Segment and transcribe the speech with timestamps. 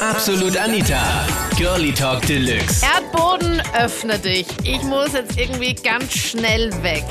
[0.00, 1.26] Absolut Anita.
[1.58, 2.82] Girlie Talk Deluxe.
[2.86, 4.46] Erdboden, öffne dich.
[4.64, 7.04] Ich muss jetzt irgendwie ganz schnell weg.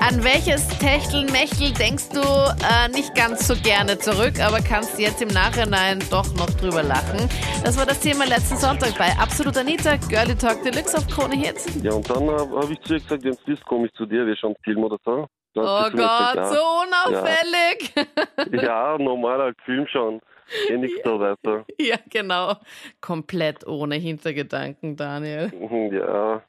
[0.00, 5.28] An welches Techtelmechtel denkst du äh, nicht ganz so gerne zurück, aber kannst jetzt im
[5.28, 7.30] Nachhinein doch noch drüber lachen?
[7.64, 11.66] Das war das Thema letzten Sonntag bei Absolut Anita, Girlie Talk Deluxe auf Krone Hits.
[11.82, 14.26] Ja, und dann habe hab ich zu ihr gesagt, wenn willst, komme ich zu dir,
[14.26, 15.26] wir schauen Film oder so.
[15.54, 17.94] Dann Oh Gott, gesagt, so unauffällig.
[18.52, 18.62] ja.
[18.94, 20.20] ja, normal halt Film schauen.
[20.68, 21.64] Eh nichts da weiter.
[21.78, 22.54] Ja, genau.
[23.00, 25.50] Komplett ohne Hintergedanken, Daniel.
[25.92, 26.42] Ja,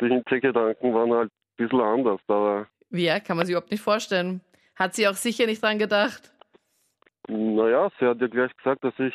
[0.00, 3.82] die Hintergedanken waren halt ein bisschen anders, aber Wie, ja, kann man sich überhaupt nicht
[3.82, 4.40] vorstellen.
[4.76, 6.32] Hat sie auch sicher nicht dran gedacht.
[7.28, 9.14] naja, sie hat ja gleich gesagt, dass ich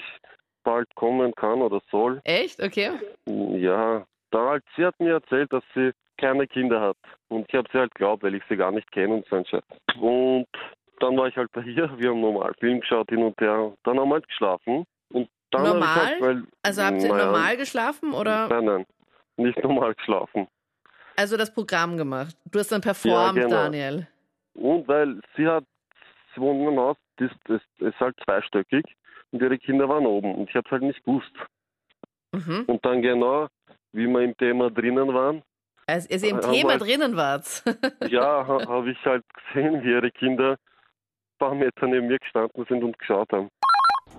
[0.64, 2.22] bald kommen kann oder soll.
[2.24, 2.62] Echt?
[2.62, 2.92] Okay.
[3.26, 6.98] Ja, da halt, sie hat mir erzählt, dass sie keine Kinder hat.
[7.30, 9.46] Und ich habe sie halt glaubt, weil ich sie gar nicht kenne und so ein
[9.46, 9.64] Scheiß.
[10.00, 10.48] Und
[11.00, 13.74] dann war ich halt bei ihr, wir haben normal Film geschaut hin und her.
[13.84, 14.86] Dann haben wir halt geschlafen.
[15.10, 15.96] Und dann Normal?
[15.96, 18.86] Halt, weil, Also habt ihr naja, normal geschlafen oder Nein, nein,
[19.38, 20.48] nicht normal geschlafen.
[21.16, 22.36] also das Programm gemacht?
[22.52, 23.50] Du hast dann performt, genau.
[23.50, 24.08] Daniel.
[24.54, 25.64] Und weil sie hat,
[26.36, 28.84] sie wohnt in einem Haus, das, das, das ist halt zweistöckig
[29.32, 31.32] und ihre Kinder waren oben und ich habe halt nicht gewusst.
[32.34, 32.64] Mhm.
[32.68, 33.48] Und dann genau,
[33.94, 35.44] wie wir im Thema drinnen waren,
[35.88, 37.64] Also ihr im Äh, Thema aber- drinnen wart.
[38.10, 39.24] ja, ha, habe ich halt
[39.54, 40.58] gesehen, wie ihre Kinder
[41.38, 43.50] ein paar Meter neben mir gestanden sind und geschaut haben.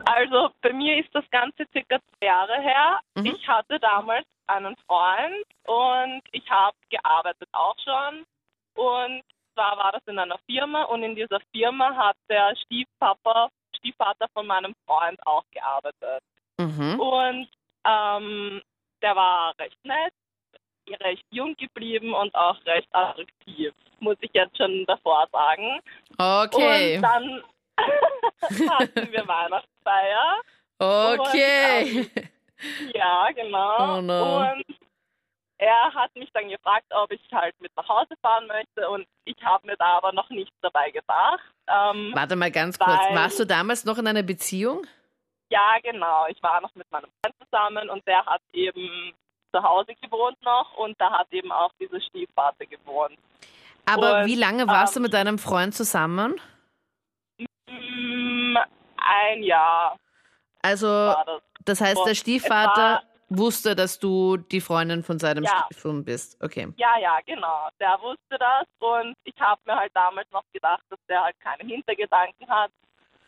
[0.05, 3.01] Also bei mir ist das Ganze circa zwei Jahre her.
[3.17, 3.27] Mhm.
[3.27, 8.25] Ich hatte damals einen Freund und ich habe gearbeitet auch schon.
[8.75, 9.23] Und
[9.55, 14.47] zwar war das in einer Firma und in dieser Firma hat der Stiefpapa, Stiefvater von
[14.47, 16.23] meinem Freund auch gearbeitet.
[16.59, 17.01] Mhm.
[17.01, 17.49] Und
[17.85, 18.63] ähm,
[19.03, 20.13] der war recht nett,
[20.95, 25.81] recht jung geblieben und auch recht attraktiv, muss ich jetzt schon davor sagen.
[26.19, 26.97] Okay.
[26.97, 27.43] Und dann
[28.71, 30.41] hatten wir Weihnachtsfeier.
[30.79, 32.11] Okay.
[32.95, 33.99] Ja, genau.
[33.99, 34.39] Oh no.
[34.41, 34.65] Und
[35.59, 39.37] er hat mich dann gefragt, ob ich halt mit nach Hause fahren möchte und ich
[39.43, 41.43] habe mir da aber noch nichts dabei gedacht.
[41.67, 43.01] Ähm, Warte mal ganz kurz.
[43.13, 44.87] Warst du damals noch in einer Beziehung?
[45.51, 46.27] ja, genau.
[46.29, 49.13] Ich war noch mit meinem Freund zusammen und der hat eben
[49.53, 53.17] zu Hause gewohnt noch und da hat eben auch dieser Stiefvater gewohnt.
[53.87, 56.41] Aber Und, wie lange warst du ähm, mit deinem Freund zusammen?
[57.69, 58.57] Mm,
[58.97, 59.97] Ein Jahr
[60.63, 61.43] Also, das.
[61.65, 65.65] das heißt, der Es Stiefvater wusste, dass du die Freundin von seinem Ja.
[65.67, 66.43] Stiefsohn bist.
[66.43, 66.73] Okay.
[66.77, 67.69] Ja, ja, genau.
[67.81, 71.65] Der wusste das und ich habe mir halt damals noch gedacht, dass der halt keine
[71.69, 72.71] Hintergedanken hat.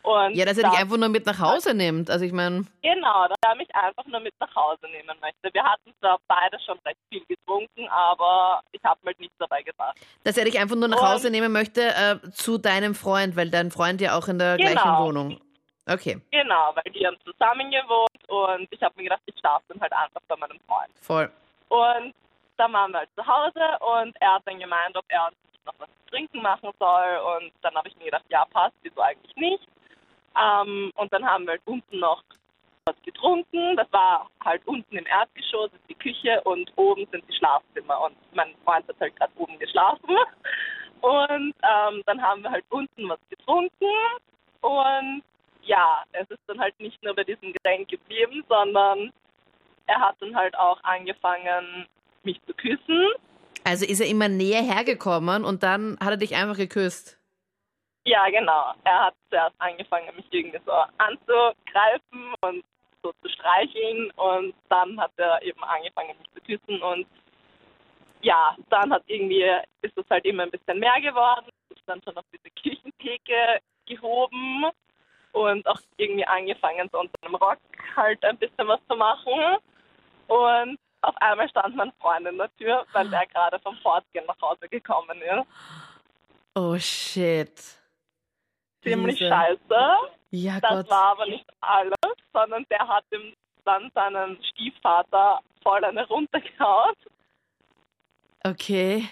[0.03, 2.09] Und Ja, dass er dich einfach nur mit nach Hause nimmt.
[2.09, 5.53] Also ich meine, Genau, dass er mich einfach nur mit nach Hause nehmen möchte.
[5.53, 9.61] Wir hatten zwar beide schon recht viel getrunken, aber ich habe mir halt nichts dabei
[9.61, 9.97] gedacht.
[10.23, 13.49] dass er dich einfach nur nach Und- Hause nehmen möchte äh, zu deinem Freund, weil
[13.49, 14.71] dein Freund ja auch in der Genau.
[14.71, 15.41] gleichen Wohnung.
[15.87, 19.81] Okay, Genau, weil die haben zusammen gewohnt und ich habe mir gedacht, ich schlafe dann
[19.81, 20.91] halt einfach bei meinem Freund.
[21.01, 21.31] voll.
[21.69, 22.13] Und
[22.57, 25.35] dann waren wir halt zu Hause und er hat dann gemeint, ob er uns
[25.65, 27.17] noch was zu trinken machen soll.
[27.37, 29.63] Und dann habe ich mir gedacht, ja, passt, wieso eigentlich nicht.
[30.41, 32.23] Ähm, und dann haben wir halt unten noch
[32.85, 33.75] was getrunken.
[33.75, 38.05] Das war halt unten im Erdgeschoss ist die Küche und oben sind die Schlafzimmer.
[38.05, 40.09] Und mein Freund hat halt gerade oben geschlafen.
[41.01, 43.89] Und ähm, dann haben wir halt unten was getrunken.
[44.61, 45.23] Und
[45.63, 49.11] ja, es ist dann halt nicht nur bei diesem Getränk geblieben, sondern
[49.87, 51.87] er hat dann halt auch angefangen,
[52.23, 53.09] mich zu küssen.
[53.63, 57.17] Also ist er immer näher hergekommen und dann hat er dich einfach geküsst.
[58.05, 58.73] Ja, genau.
[58.83, 62.63] Er hat zuerst angefangen, mich irgendwie so anzugreifen und
[63.03, 67.07] so zu streicheln und dann hat er eben angefangen, mich zu küssen und
[68.21, 69.43] ja, dann hat irgendwie,
[69.81, 71.47] ist es halt immer ein bisschen mehr geworden.
[71.69, 74.65] Ist dann schon auf diese Küchentheke gehoben
[75.31, 77.59] und auch irgendwie angefangen, so unter einem Rock
[77.95, 79.57] halt ein bisschen was zu machen.
[80.27, 84.39] Und auf einmal stand mein Freund in der Tür, weil er gerade vom Fortgehen nach
[84.41, 85.47] Hause gekommen ist.
[86.55, 87.80] Oh shit.
[88.83, 89.95] Ziemlich Diese- scheiße.
[90.31, 90.89] Ja Das Gott.
[90.89, 91.95] war aber nicht alles,
[92.33, 93.33] sondern der hat ihm
[93.65, 96.95] dann seinen Stiefvater voll eine runtergehauen.
[98.43, 99.07] Okay.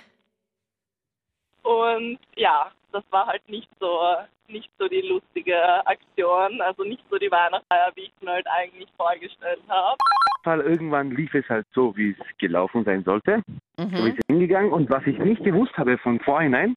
[1.63, 3.99] Und ja, das war halt nicht so,
[4.47, 8.47] nicht so die lustige Aktion, also nicht so die Weihnachtsfeier, wie ich es mir halt
[8.47, 9.97] eigentlich vorgestellt habe.
[10.43, 13.43] Fall irgendwann lief es halt so, wie es gelaufen sein sollte.
[13.77, 13.93] So Mhm.
[14.07, 16.75] ist sie hingegangen und was ich nicht gewusst habe von vorhinein,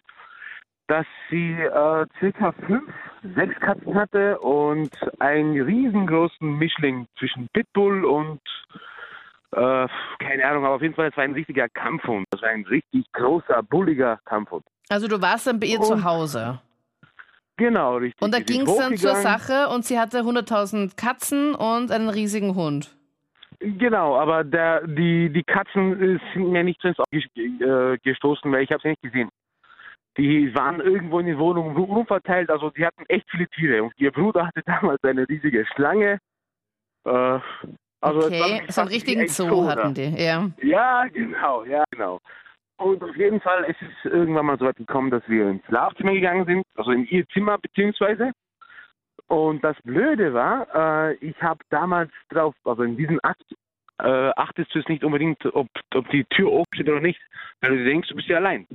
[0.93, 2.93] dass sie äh, circa fünf,
[3.35, 4.91] sechs Katzen hatte und
[5.21, 8.41] einen riesengroßen Mischling zwischen Pitbull und
[9.53, 12.27] äh, keine Ahnung, aber auf jeden Fall, es war ein richtiger Kampfhund.
[12.31, 14.65] Das war ein richtig großer, bulliger Kampfhund.
[14.91, 16.61] Also du warst dann bei ihr Und- zu Hause.
[17.57, 18.21] Genau, richtig.
[18.21, 19.15] Und da ging es dann zur.
[19.15, 22.95] Sache und sie hatte 100.000 Katzen und einen riesigen Hund.
[23.61, 28.65] Genau, aber der, die, die Katzen sind mir nicht so ins Auge äh, gestoßen, weil
[28.65, 29.31] ich habe sie nicht gesehen.
[30.19, 33.83] Die waren irgendwo in den Wohnungen rum- rumverteilt, also die hatten echt viele Tiere.
[33.83, 36.19] Und ihr Bruder hatte damals eine riesige Schlange.
[37.05, 37.39] Äh,
[38.01, 39.71] also okay, so einen richtigen Zoo da.
[39.77, 40.51] hatten die, ja.
[40.63, 42.21] Ja, genau, ja, genau.
[42.77, 46.13] Und auf jeden Fall ist es irgendwann mal so weit gekommen, dass wir ins Schlafzimmer
[46.13, 48.33] gegangen sind, also in ihr Zimmer beziehungsweise.
[49.29, 50.67] Und das Blöde war,
[51.11, 53.45] äh, ich habe damals drauf, also in diesem Akt,
[53.99, 57.21] äh, achtest du es nicht unbedingt, ob, ob die Tür offen steht oder nicht,
[57.61, 58.67] weil du denkst, du bist ja allein.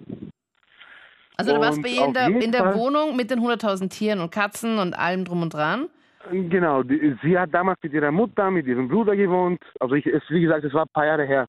[1.37, 4.19] Also du warst bei ihr in der, in der Fall- Wohnung mit den 100.000 Tieren
[4.21, 5.87] und Katzen und allem drum und dran.
[6.31, 9.61] Genau, die, sie hat damals mit ihrer Mutter, mit ihrem Bruder gewohnt.
[9.79, 11.45] Also ich, es, wie gesagt, es war ein paar Jahre her.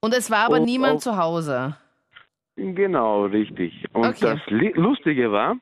[0.00, 1.76] Und es war aber Und niemand auf- zu Hause.
[2.56, 3.86] Genau, richtig.
[3.94, 4.36] Und Okay.
[4.36, 4.40] das
[4.76, 5.56] Lustige war,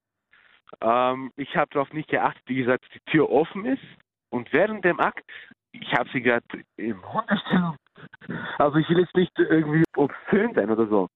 [0.81, 3.82] ähm, ich habe darauf nicht geachtet, wie gesagt, die Tür offen ist.
[4.31, 5.25] Und während dem Akt,
[5.73, 6.44] ich habe sie gerade
[6.76, 7.76] im Hundestellung,
[8.58, 11.08] also ich will jetzt nicht irgendwie obszön sein oder so,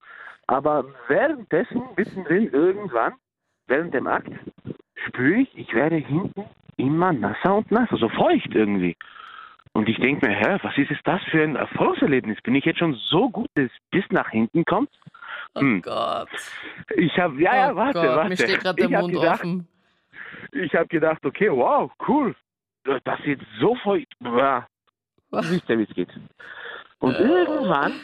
[0.47, 3.15] aber währenddessen, mittendrin, irgendwann,
[3.67, 4.31] während dem Akt,
[5.07, 6.45] spüre ich, ich werde hinten
[6.77, 8.97] immer nasser und nasser, so feucht irgendwie.
[9.73, 12.41] Und ich denke mir, hä, was ist es das für ein Erfolgserlebnis?
[12.43, 14.91] Bin ich jetzt schon so gut, dass es bis nach hinten kommt?
[15.57, 15.83] Hm.
[15.83, 16.29] Gott.
[16.97, 18.29] Ich habe, ja, ja, oh warte, Gott, warte.
[18.29, 19.69] mir steht gerade der ich Mund gedacht, offen.
[20.53, 22.35] Ich habe gedacht, okay, wow, cool.
[22.85, 24.05] Das ist so voll.
[24.21, 24.67] Boah.
[25.31, 26.11] Wisst ja, wie es geht.
[27.01, 27.95] Und irgendwann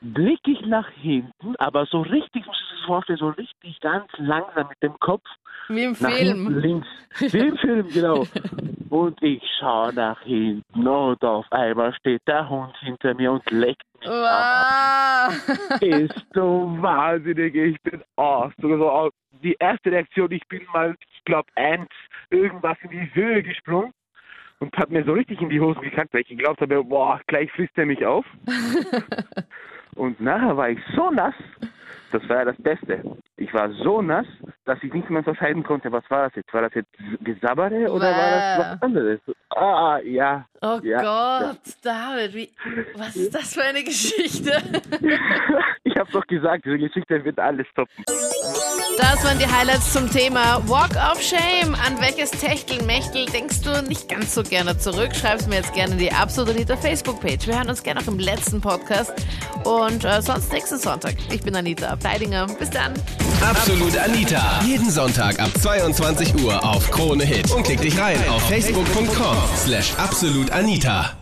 [0.00, 4.68] blicke ich nach hinten, aber so richtig, muss ich das vorstellen, so richtig ganz langsam
[4.68, 5.24] mit dem Kopf
[5.68, 6.58] Wie im nach hinten Film.
[6.60, 6.88] links.
[7.32, 8.26] Wie im Film, genau.
[8.90, 13.82] Und ich schaue nach hinten und auf einmal steht der Hund hinter mir und leckt
[14.00, 14.08] mich.
[14.08, 15.80] Wow.
[15.82, 18.50] Ist so wahnsinnig, ich bin aus.
[18.62, 19.12] So, aus-
[19.42, 21.86] die erste Reaktion, ich bin mal, ich glaube, eins,
[22.30, 23.92] irgendwas in die Höhe gesprungen
[24.60, 27.52] und hat mir so richtig in die Hosen gekackt, weil ich geglaubt habe, boah, gleich
[27.52, 28.24] frisst er mich auf.
[29.98, 31.34] und nachher war ich so nass,
[32.12, 33.02] das war ja das Beste.
[33.36, 34.26] Ich war so nass,
[34.64, 36.52] dass ich nicht mehr unterscheiden konnte, was war das jetzt?
[36.54, 36.90] War das jetzt
[37.20, 39.20] Gesabbere oder war das was anderes?
[39.50, 40.46] Ah, ja.
[40.62, 41.00] Oh Ja,
[41.50, 42.50] Gott, David, wie,
[42.96, 44.52] was ist das für eine Geschichte?
[45.84, 48.04] ich habe doch gesagt, diese Geschichte wird alles stoppen.
[48.98, 51.76] Das waren die Highlights zum Thema Walk of Shame.
[51.86, 55.14] An welches Techtelmechtel denkst du nicht ganz so gerne zurück?
[55.14, 57.46] Schreib's mir jetzt gerne in die Absolut Anita Facebook-Page.
[57.46, 59.12] Wir hören uns gerne auch im letzten Podcast
[59.62, 61.14] und äh, sonst nächsten Sonntag.
[61.32, 62.48] Ich bin Anita Abteidinger.
[62.58, 62.92] Bis dann.
[63.40, 64.60] Absolut Anita.
[64.66, 67.52] Jeden Sonntag ab 22 Uhr auf Krone Hit.
[67.52, 71.17] Und klick dich rein auf facebook.com slash absolutanita.